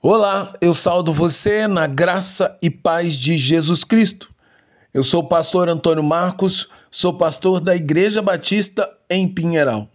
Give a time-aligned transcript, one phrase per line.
[0.00, 4.32] Olá, eu saldo você na graça e paz de Jesus Cristo.
[4.94, 9.88] Eu sou o pastor Antônio Marcos, sou pastor da Igreja Batista em Pinheiral.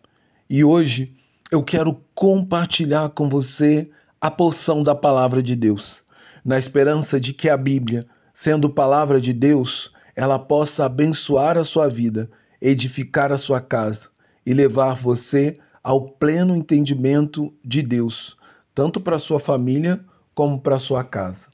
[0.49, 1.15] E hoje
[1.49, 3.89] eu quero compartilhar com você
[4.19, 6.03] a porção da palavra de Deus,
[6.43, 11.87] na esperança de que a Bíblia, sendo palavra de Deus, ela possa abençoar a sua
[11.87, 12.29] vida,
[12.61, 14.09] edificar a sua casa
[14.45, 18.35] e levar você ao pleno entendimento de Deus
[18.73, 20.03] tanto para sua família
[20.33, 21.47] como para sua casa.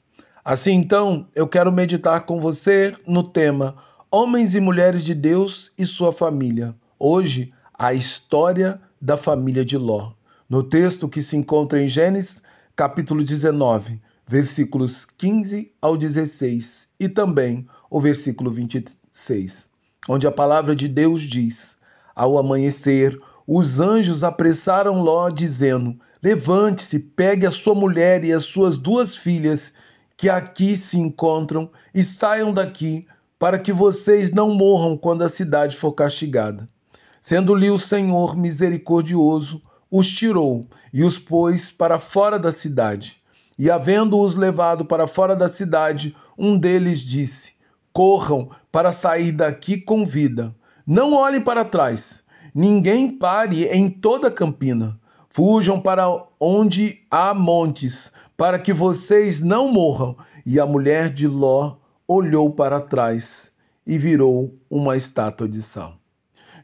[0.44, 3.76] Assim, então, eu quero meditar com você no tema
[4.10, 6.74] Homens e Mulheres de Deus e sua família.
[6.98, 10.12] Hoje, a história da família de Ló.
[10.48, 12.42] No texto que se encontra em Gênesis,
[12.74, 19.68] capítulo 19, versículos 15 ao 16 e também o versículo 26,
[20.08, 21.76] onde a palavra de Deus diz:
[22.14, 23.20] Ao amanhecer,
[23.52, 29.72] os anjos apressaram Ló, dizendo: Levante-se, pegue a sua mulher e as suas duas filhas
[30.16, 33.08] que aqui se encontram e saiam daqui,
[33.40, 36.68] para que vocês não morram quando a cidade for castigada.
[37.20, 43.20] Sendo-lhe o Senhor misericordioso, os tirou e os pôs para fora da cidade.
[43.58, 47.54] E havendo-os levado para fora da cidade, um deles disse:
[47.92, 50.54] Corram para sair daqui com vida.
[50.86, 52.22] Não olhem para trás.
[52.54, 55.00] Ninguém pare em toda campina
[55.32, 60.16] Fujam para onde há montes, para que vocês não morram.
[60.44, 61.76] E a mulher de Ló
[62.06, 63.52] olhou para trás
[63.86, 65.94] e virou uma estátua de sal.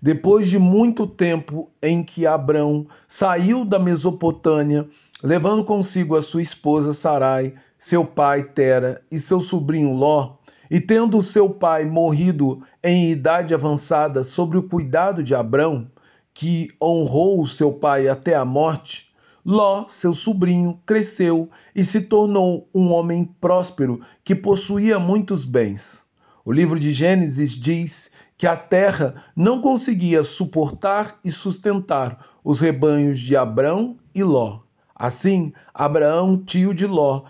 [0.03, 4.89] Depois de muito tempo em que Abrão saiu da Mesopotâmia,
[5.23, 10.35] levando consigo a sua esposa Sarai, seu pai Tera e seu sobrinho Ló,
[10.71, 15.91] e tendo seu pai morrido em idade avançada sob o cuidado de Abrão,
[16.33, 19.07] que honrou o seu pai até a morte,
[19.49, 26.05] Ló, seu sobrinho, cresceu e se tornou um homem próspero que possuía muitos bens.
[26.45, 33.21] O livro de Gênesis diz que a terra não conseguia suportar e sustentar os rebanhos
[33.21, 34.61] de Abrão e Ló.
[34.95, 37.23] Assim, Abraão, tio de Ló,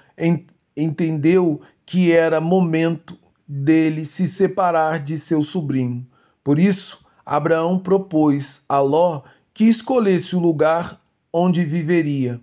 [0.76, 6.06] entendeu que era momento dele se separar de seu sobrinho.
[6.42, 11.00] Por isso, Abraão propôs a Ló que escolhesse o lugar
[11.32, 12.40] onde viveria.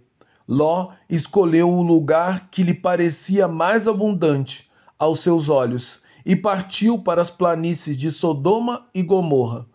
[0.47, 4.69] Ló escolheu o lugar que lhe parecia mais abundante
[4.99, 9.65] aos seus olhos e partiu para as planícies de Sodoma e Gomorra.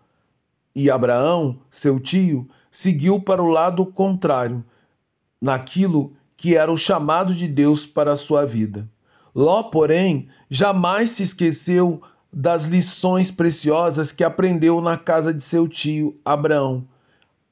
[0.74, 4.64] E Abraão, seu tio, seguiu para o lado contrário,
[5.40, 8.88] naquilo que era o chamado de Deus para a sua vida.
[9.38, 16.16] Ló, porém, jamais se esqueceu das lições preciosas que aprendeu na casa de seu tio
[16.24, 16.84] Abraão,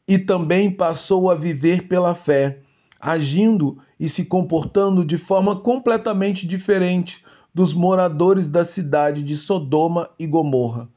[0.09, 2.59] e também passou a viver pela fé,
[3.01, 7.25] agindo e se comportando de forma completamente diferente
[7.55, 10.89] dos moradores da cidade de Sodoma e Gomorra.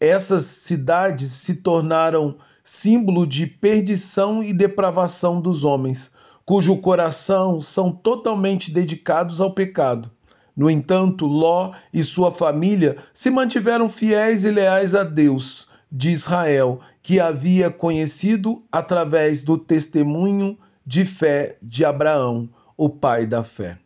[0.00, 6.10] Essas cidades se tornaram símbolo de perdição e depravação dos homens,
[6.46, 10.13] cujo coração são totalmente dedicados ao pecado.
[10.56, 16.80] No entanto, Ló e sua família se mantiveram fiéis e leais a Deus de Israel,
[17.02, 20.56] que havia conhecido através do testemunho
[20.86, 23.78] de fé de Abraão, o pai da fé.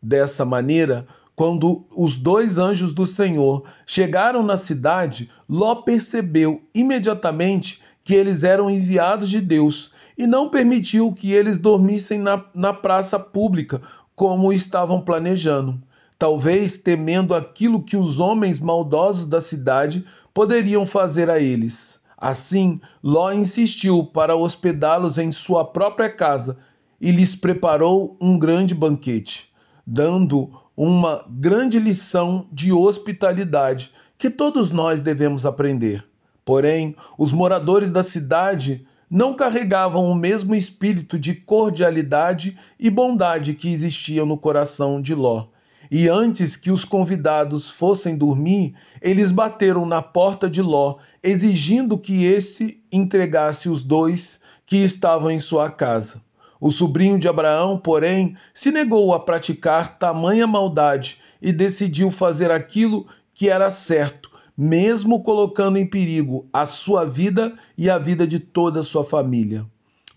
[0.00, 8.14] Dessa maneira, quando os dois anjos do Senhor chegaram na cidade, Ló percebeu imediatamente que
[8.14, 13.80] eles eram enviados de Deus e não permitiu que eles dormissem na, na praça pública
[14.14, 15.80] como estavam planejando
[16.18, 22.00] talvez temendo aquilo que os homens maldosos da cidade poderiam fazer a eles.
[22.16, 26.56] Assim, Ló insistiu para hospedá-los em sua própria casa
[27.00, 29.52] e lhes preparou um grande banquete,
[29.86, 36.04] dando uma grande lição de hospitalidade que todos nós devemos aprender.
[36.44, 43.70] Porém, os moradores da cidade não carregavam o mesmo espírito de cordialidade e bondade que
[43.70, 45.48] existia no coração de Ló.
[45.90, 52.24] E antes que os convidados fossem dormir, eles bateram na porta de Ló, exigindo que
[52.24, 56.20] esse entregasse os dois que estavam em sua casa.
[56.60, 63.06] O sobrinho de Abraão, porém, se negou a praticar tamanha maldade e decidiu fazer aquilo
[63.34, 68.80] que era certo, mesmo colocando em perigo a sua vida e a vida de toda
[68.80, 69.66] a sua família.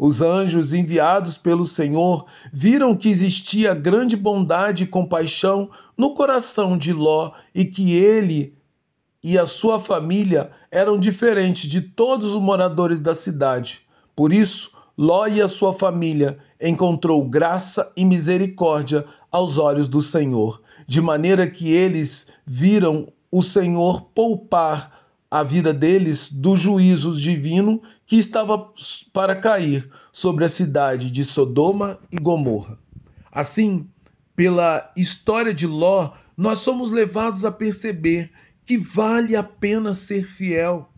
[0.02, 6.94] Os anjos enviados pelo Senhor viram que existia grande bondade e compaixão no coração de
[6.94, 8.56] Ló e que ele
[9.22, 13.82] e a sua família eram diferentes de todos os moradores da cidade.
[14.16, 20.62] Por isso, Ló e a sua família encontrou graça e misericórdia aos olhos do Senhor,
[20.88, 24.99] de maneira que eles viram o Senhor poupar
[25.30, 28.72] a vida deles do juízo divino que estava
[29.14, 32.80] para cair sobre a cidade de Sodoma e Gomorra.
[33.32, 33.88] Assim,
[34.36, 38.32] pela história de Ló, nós somos levados a perceber
[38.66, 40.90] que vale a pena ser fiel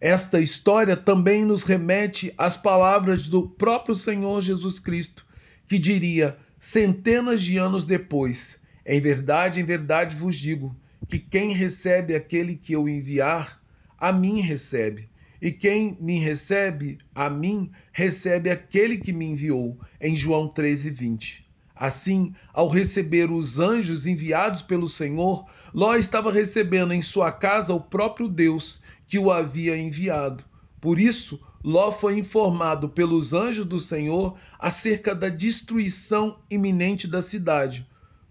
[0.00, 5.26] esta história também nos remete às palavras do próprio Senhor Jesus Cristo,
[5.68, 10.74] que diria centenas de anos depois: Em verdade, em verdade vos digo
[11.06, 13.59] que quem recebe aquele que eu enviar,
[14.00, 15.10] a mim recebe.
[15.42, 19.78] E quem me recebe, a mim, recebe aquele que me enviou.
[20.00, 21.50] Em João 13, 20.
[21.74, 27.80] Assim, ao receber os anjos enviados pelo Senhor, Ló estava recebendo em sua casa o
[27.80, 30.44] próprio Deus que o havia enviado.
[30.80, 37.86] Por isso, Ló foi informado pelos anjos do Senhor acerca da destruição iminente da cidade,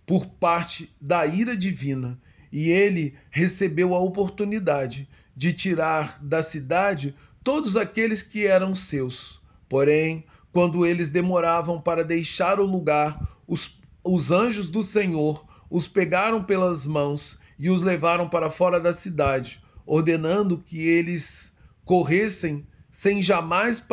[0.06, 2.20] por parte da ira divina,
[2.52, 9.42] e ele recebeu a oportunidade de tirar da cidade todos aqueles que eram seus.
[9.68, 16.44] Porém, quando eles demoravam para deixar o lugar, os, os anjos do Senhor os pegaram
[16.44, 21.54] pelas mãos e os levaram para fora da cidade, ordenando que eles
[21.86, 23.86] corressem sem jamais,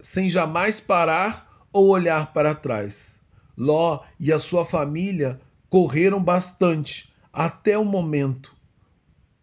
[0.00, 3.20] sem jamais parar ou olhar para trás.
[3.56, 8.54] Ló e a sua família correram bastante até o momento,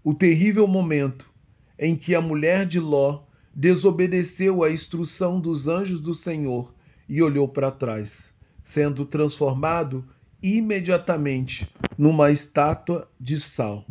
[0.03, 1.29] o terrível momento
[1.77, 3.23] em que a mulher de Ló
[3.55, 6.73] desobedeceu à instrução dos anjos do Senhor
[7.07, 8.33] e olhou para trás
[8.69, 10.05] sendo transformado
[10.43, 13.83] imediatamente numa estátua de sal.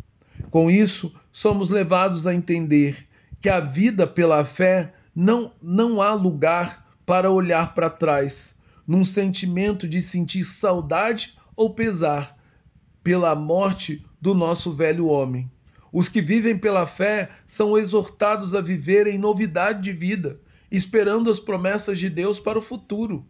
[0.49, 3.05] Com isso, somos levados a entender
[3.41, 8.55] que a vida pela fé não, não há lugar para olhar para trás,
[8.87, 12.38] num sentimento de sentir saudade ou pesar
[13.03, 15.49] pela morte do nosso velho homem.
[15.91, 20.39] Os que vivem pela fé são exortados a viver em novidade de vida,
[20.71, 23.25] esperando as promessas de Deus para o futuro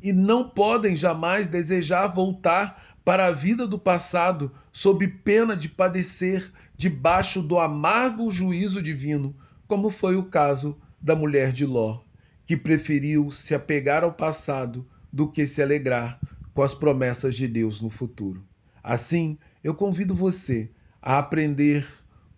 [0.00, 6.52] e não podem jamais desejar voltar para a vida do passado sob pena de padecer
[6.76, 9.34] debaixo do amargo juízo divino,
[9.66, 12.00] como foi o caso da mulher de Ló,
[12.46, 16.20] que preferiu se apegar ao passado do que se alegrar
[16.54, 18.47] com as promessas de Deus no futuro.
[18.88, 20.70] Assim, eu convido você
[21.02, 21.86] a aprender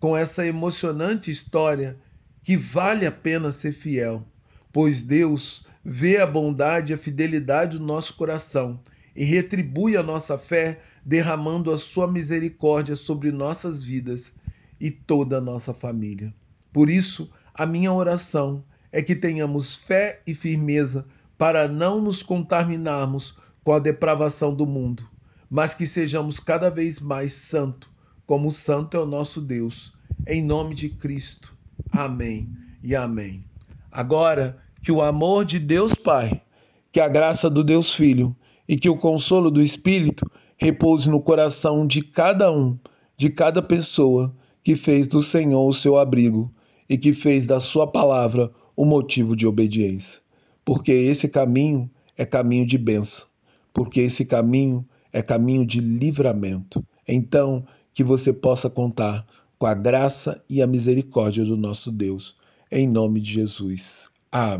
[0.01, 1.97] com essa emocionante história
[2.43, 4.27] que vale a pena ser fiel,
[4.69, 8.81] pois Deus vê a bondade e a fidelidade do nosso coração
[9.15, 14.33] e retribui a nossa fé, derramando a sua misericórdia sobre nossas vidas
[14.77, 16.33] e toda a nossa família.
[16.73, 18.61] Por isso, a minha oração
[18.91, 21.05] é que tenhamos fé e firmeza
[21.37, 25.09] para não nos contaminarmos com a depravação do mundo,
[25.51, 27.91] mas que sejamos cada vez mais santo,
[28.25, 29.91] como o santo é o nosso Deus.
[30.25, 31.53] Em nome de Cristo.
[31.91, 32.47] Amém
[32.81, 33.43] e amém.
[33.91, 36.41] Agora, que o amor de Deus Pai,
[36.89, 38.33] que a graça do Deus Filho
[38.65, 40.25] e que o consolo do Espírito
[40.55, 42.79] repouse no coração de cada um,
[43.17, 44.33] de cada pessoa
[44.63, 46.49] que fez do Senhor o seu abrigo
[46.87, 50.21] e que fez da sua palavra o motivo de obediência.
[50.63, 53.25] Porque esse caminho é caminho de bênção,
[53.73, 56.85] porque esse caminho é caminho de livramento.
[57.07, 59.25] Então, que você possa contar
[59.57, 62.35] com a graça e a misericórdia do nosso Deus.
[62.71, 64.09] Em nome de Jesus.
[64.31, 64.59] Amém.